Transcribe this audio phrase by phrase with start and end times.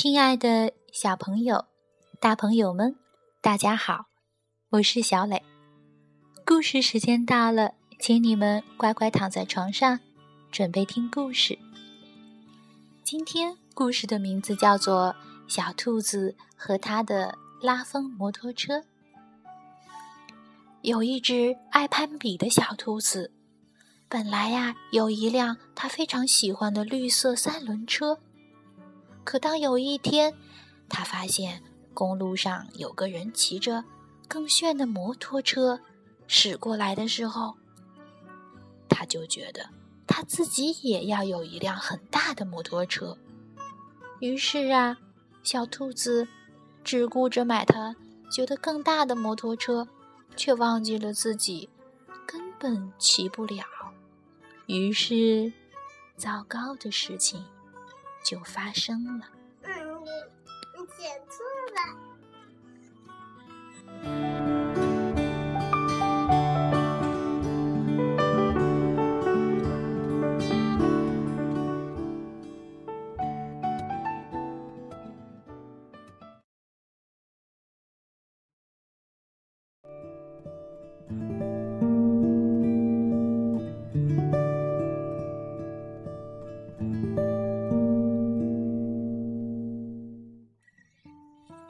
[0.00, 1.64] 亲爱的小朋友、
[2.20, 2.94] 大朋友们，
[3.40, 4.04] 大家好，
[4.68, 5.42] 我是小磊。
[6.46, 9.98] 故事时间到了，请你们乖乖躺在床上，
[10.52, 11.58] 准备听故事。
[13.02, 15.16] 今天故事的名字叫做
[15.52, 18.78] 《小兔子和它的拉风摩托车》。
[20.82, 23.32] 有一只爱攀比的小兔子，
[24.08, 28.20] 本来呀有一辆它非常喜欢的绿色三轮车。
[29.28, 30.32] 可当有一天，
[30.88, 33.84] 他发现公路上有个人骑着
[34.26, 35.78] 更炫的摩托车
[36.26, 37.54] 驶过来的时候，
[38.88, 39.68] 他就觉得
[40.06, 43.18] 他自己也要有一辆很大的摩托车。
[44.20, 44.96] 于是啊，
[45.42, 46.26] 小兔子
[46.82, 47.94] 只顾着买他
[48.30, 49.86] 觉得更大的摩托车，
[50.36, 51.68] 却忘记了自己
[52.26, 53.62] 根本骑不了。
[54.64, 55.52] 于是，
[56.16, 57.44] 糟糕的事情。
[58.22, 59.26] 就发生了。
[59.62, 59.72] 嗯，
[60.04, 60.10] 你
[60.78, 62.08] 你写错了。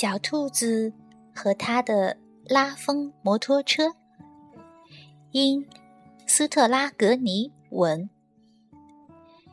[0.00, 0.94] 小兔子
[1.34, 3.94] 和他的拉风摩托车，
[5.30, 5.68] 因
[6.26, 8.08] 斯特拉格尼文，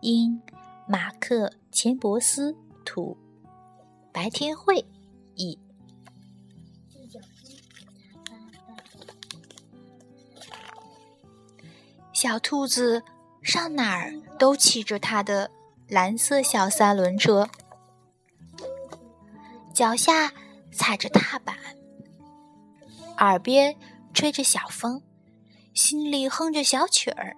[0.00, 0.40] 因
[0.86, 3.18] 马克钱伯斯图，
[4.12, 4.86] 白天会
[5.34, 5.58] 译。
[12.12, 13.02] 小兔子
[13.42, 15.50] 上哪儿都骑着它的
[15.88, 17.50] 蓝色小三轮车。
[19.78, 20.32] 脚下
[20.72, 21.56] 踩着踏板，
[23.18, 23.78] 耳边
[24.12, 25.00] 吹着小风，
[25.72, 27.36] 心里哼着小曲儿。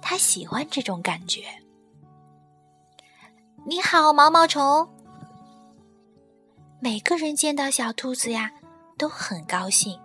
[0.00, 1.44] 他喜欢这种感觉。
[3.66, 4.88] 你好，毛毛虫。
[6.80, 8.50] 每个人见到小兔子呀，
[8.96, 10.00] 都很高兴。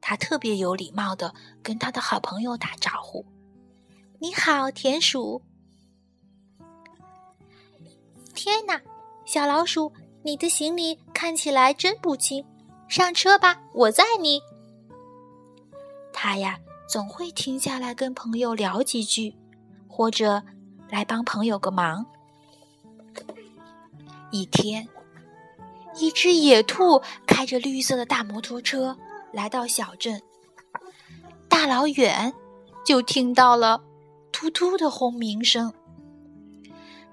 [0.00, 3.22] 他特别有礼貌的跟他的好朋友打招呼
[4.18, 5.42] ：“你好，田鼠。”
[8.34, 8.80] 天哪，
[9.26, 9.92] 小老鼠！
[10.28, 12.44] 你的行李看起来真不轻，
[12.86, 14.42] 上车吧，我载你。
[16.12, 19.34] 他呀，总会停下来跟朋友聊几句，
[19.88, 20.42] 或者
[20.90, 22.04] 来帮朋友个忙。
[24.30, 24.86] 一天，
[25.96, 28.94] 一只野兔开着绿色的大摩托车
[29.32, 30.20] 来到小镇，
[31.48, 32.34] 大老远
[32.84, 33.82] 就听到了
[34.30, 35.72] 突突的轰鸣声。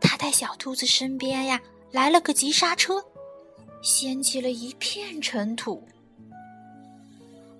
[0.00, 1.60] 他在小兔子身边呀。
[1.94, 3.00] 来了个急刹车，
[3.80, 5.86] 掀起了一片尘土。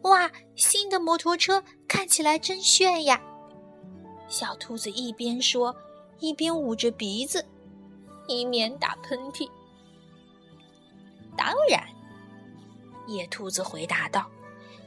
[0.02, 3.22] 哇，新的摩托车看起来真炫呀！
[4.28, 5.72] 小兔子一边说，
[6.18, 7.46] 一边捂着鼻子，
[8.26, 9.48] 以免打喷嚏。
[11.36, 11.86] 当然，
[13.06, 14.28] 野兔子回答道：“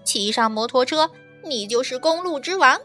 [0.04, 1.10] 骑上摩托车，
[1.46, 2.78] 你就是公路之王。”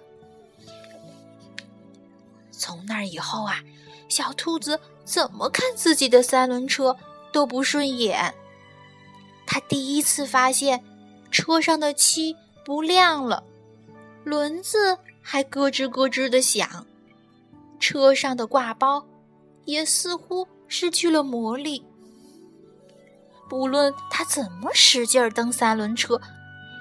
[2.52, 3.60] 从那以后啊。
[4.08, 6.96] 小兔子怎么看自己的三轮车
[7.32, 8.34] 都不顺眼。
[9.46, 10.82] 他第一次发现
[11.30, 13.42] 车上的漆不亮了，
[14.24, 16.86] 轮子还咯吱咯吱的响，
[17.80, 19.04] 车上的挂包
[19.64, 21.84] 也似乎失去了魔力。
[23.48, 26.18] 不论他怎么使劲蹬三轮车，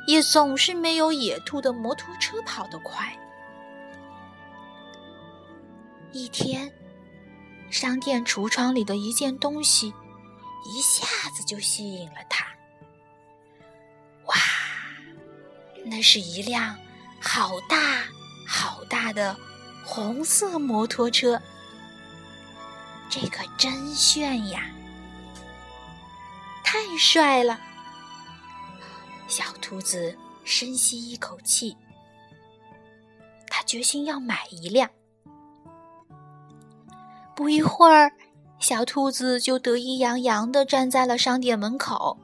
[0.07, 3.17] 也总是没有野兔的摩托车跑得快。
[6.13, 6.71] 一天。
[7.71, 9.93] 商店橱窗里的一件东西，
[10.65, 12.45] 一下子就吸引了他。
[14.25, 14.35] 哇，
[15.85, 16.77] 那是一辆
[17.19, 18.03] 好大
[18.45, 19.35] 好大的
[19.85, 21.41] 红色摩托车，
[23.09, 24.69] 这可真炫呀！
[26.63, 27.59] 太帅了！
[29.27, 31.77] 小兔子深吸一口气，
[33.47, 34.89] 他决心要买一辆。
[37.41, 38.11] 不一会儿，
[38.59, 42.15] 小兔子就得意洋洋地站在了商店门口，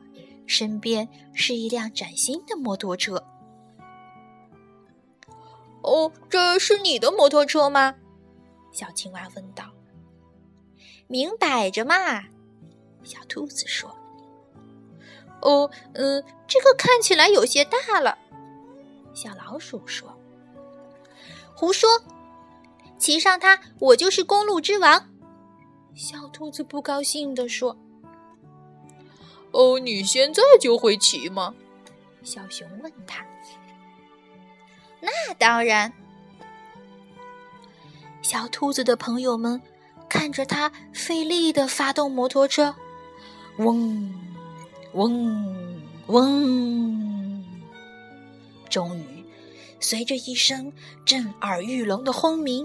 [0.46, 3.24] 身边是一辆崭新的摩托车。
[5.81, 7.96] “哦，这是你的摩托车吗？”
[8.72, 9.64] 小青蛙问道。
[11.10, 11.96] “明摆着嘛。”
[13.04, 13.90] 小兔子说。
[15.42, 18.16] “哦，嗯，这个看起来有些大了。”
[19.16, 20.16] 小老鼠说。
[21.58, 21.90] “胡说。”
[23.00, 25.06] 骑上它，我就是公路之王。
[25.98, 27.76] 小兔子不高兴地说
[29.50, 31.56] ：“哦，你现在就会骑吗？”
[32.22, 33.26] 小熊问他。
[35.02, 35.92] “那当然。”
[38.22, 39.60] 小兔子的朋友们
[40.08, 42.76] 看着它费力的发动摩托车，
[43.58, 44.14] 嗡，
[44.94, 47.44] 嗡，嗡，
[48.70, 49.26] 终于，
[49.80, 50.72] 随着一声
[51.04, 52.64] 震耳欲聋的轰鸣，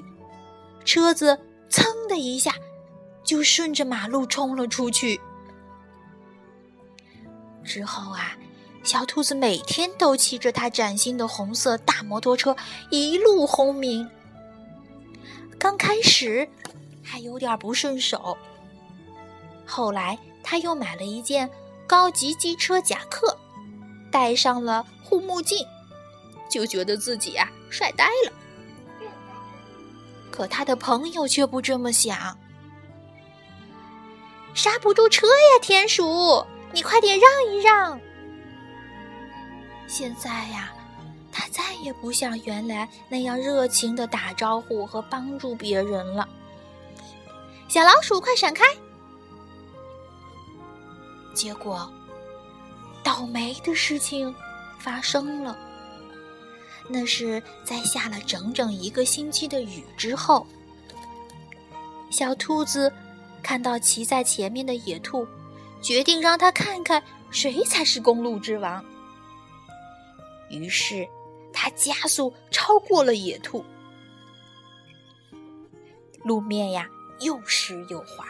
[0.84, 1.40] 车子
[1.70, 2.54] 噌的一下。
[3.24, 5.20] 就顺着马路冲了出去。
[7.64, 8.36] 之后啊，
[8.82, 12.56] 小兔子每天都骑着它崭新的红色大摩托车
[12.90, 14.08] 一路轰鸣。
[15.58, 16.48] 刚开始
[17.02, 18.36] 还有点不顺手，
[19.64, 21.48] 后来他又买了一件
[21.86, 23.38] 高级机车夹克，
[24.10, 25.64] 戴上了护目镜，
[26.50, 28.32] 就觉得自己啊帅呆了。
[30.32, 32.36] 可他的朋友却不这么想。
[34.54, 37.98] 刹不住车呀，田鼠，你快点让一让。
[39.86, 40.72] 现在呀，
[41.32, 46.28] 他再也不像原来那样热情的打招呼和帮助别人了。
[47.68, 48.64] 小老鼠，快闪开！
[51.34, 51.90] 结果，
[53.02, 54.34] 倒霉的事情
[54.78, 55.56] 发生了。
[56.88, 60.46] 那是在下了整整一个星期的雨之后，
[62.10, 62.92] 小兔子。
[63.52, 65.28] 看到骑在前面的野兔，
[65.82, 68.82] 决定让他看看谁才是公路之王。
[70.48, 71.06] 于是，
[71.52, 73.62] 他加速超过了野兔。
[76.24, 76.88] 路面呀，
[77.20, 78.24] 又湿又滑，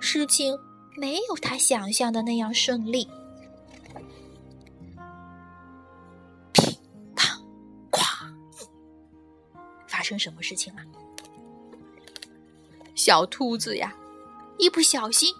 [0.00, 0.58] 事情
[0.96, 3.06] 没有他想象的那样顺利。
[6.54, 6.74] 乒
[7.14, 7.38] 乓
[7.90, 8.32] 咵，
[9.86, 10.80] 发生什么事情了？
[13.10, 13.92] 小兔子呀，
[14.56, 15.34] 一不小心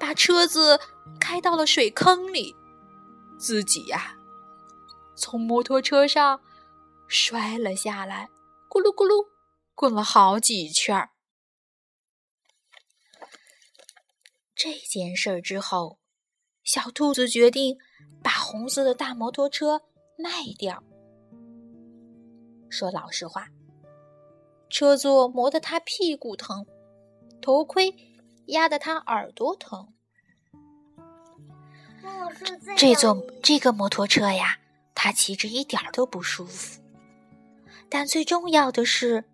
[0.00, 0.80] 把车子
[1.20, 2.56] 开到了水坑里，
[3.38, 4.16] 自己呀
[5.14, 6.40] 从摩托车上
[7.06, 8.30] 摔了下来，
[8.70, 9.26] 咕噜咕噜
[9.74, 11.10] 滚了好几圈儿。
[14.54, 15.98] 这件事儿之后，
[16.64, 17.76] 小兔子决定
[18.22, 19.82] 把红色的大摩托车
[20.16, 20.82] 卖掉。
[22.70, 23.48] 说老实话，
[24.70, 26.66] 车座磨得他屁股疼。
[27.46, 27.94] 头盔
[28.46, 29.92] 压得他耳朵疼。
[32.76, 34.58] 这座这个摩托车呀，
[34.96, 36.82] 他骑着一点都不舒服。
[37.88, 39.26] 但最重要的是，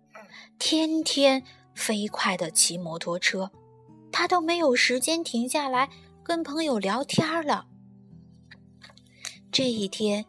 [0.59, 1.43] 天天
[1.73, 3.49] 飞快的骑摩托车，
[4.11, 5.89] 他都没有时间停下来
[6.21, 7.65] 跟朋友聊天了。
[9.51, 10.23] 这一天，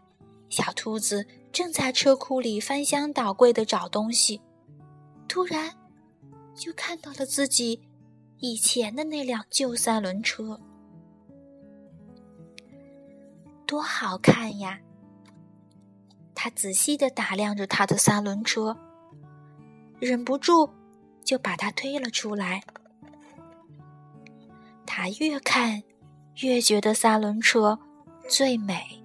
[0.49, 4.41] 小兔子正在车库里翻箱倒柜的找东西，
[5.29, 5.84] 突然。
[6.55, 7.83] 就看到了自己
[8.39, 10.61] 以前的那辆旧三轮车，
[13.67, 14.81] 多好看呀！
[16.35, 18.77] 他仔细的打量着他的三轮车，
[19.99, 20.69] 忍不住
[21.25, 22.63] 就把它推了出来。
[24.87, 25.83] 他越看
[26.43, 27.79] 越觉得三轮车
[28.29, 29.03] 最美，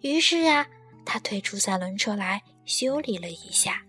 [0.00, 0.66] 于是啊，
[1.04, 3.82] 他推出三轮车来修理了一下。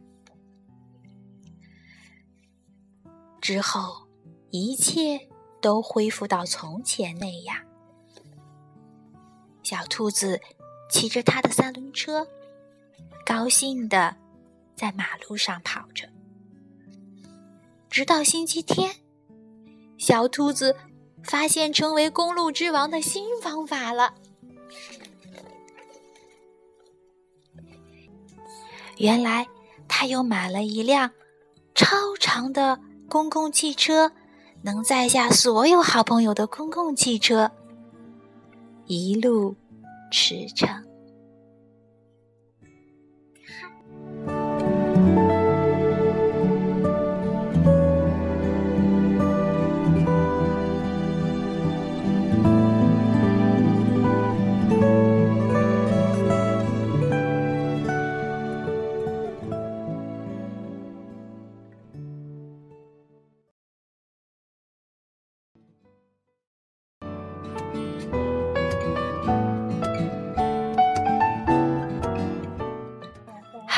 [3.44, 4.08] 之后，
[4.52, 5.28] 一切
[5.60, 7.58] 都恢复到从前那样。
[9.64, 10.40] 小兔子
[10.90, 12.26] 骑着它的三轮车，
[13.26, 14.16] 高兴的
[14.74, 16.08] 在马路上跑着。
[17.90, 18.96] 直到星期天，
[19.98, 20.74] 小兔子
[21.22, 24.14] 发现成为公路之王的新方法了。
[28.96, 29.46] 原来，
[29.90, 31.12] 他又买了一辆
[31.76, 32.80] 超长的。
[33.14, 34.12] 公共汽车
[34.64, 37.52] 能载下所有好朋友的公共汽车，
[38.88, 39.56] 一路
[40.12, 40.82] 驰骋。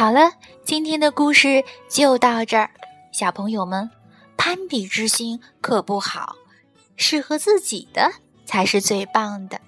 [0.05, 0.33] 好了，
[0.63, 2.69] 今天的故事就到这儿。
[3.11, 3.89] 小朋友们，
[4.37, 6.35] 攀比之心可不好，
[6.95, 8.11] 适合自己的
[8.45, 9.59] 才是最棒的。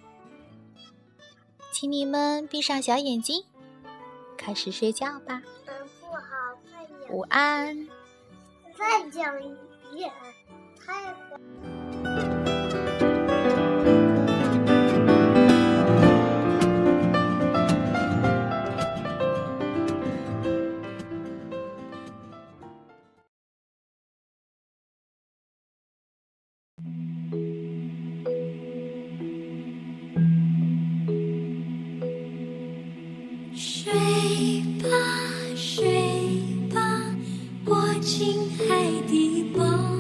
[1.72, 3.46] 请你们闭上小眼睛，
[4.38, 5.42] 开始睡觉吧。
[5.66, 6.22] 嗯不好，
[6.70, 7.88] 快点午安。
[8.78, 9.56] 再讲一。
[9.96, 10.12] 遍
[10.86, 11.16] 太
[12.04, 12.57] 快。
[38.08, 39.97] 亲爱的宝